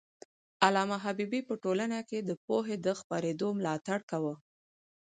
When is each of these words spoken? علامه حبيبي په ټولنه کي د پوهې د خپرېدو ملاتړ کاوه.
علامه 0.65 0.97
حبيبي 1.05 1.41
په 1.49 1.53
ټولنه 1.63 1.99
کي 2.09 2.19
د 2.21 2.31
پوهې 2.45 2.75
د 2.85 2.87
خپرېدو 2.99 3.47
ملاتړ 3.57 3.99
کاوه. 4.09 4.35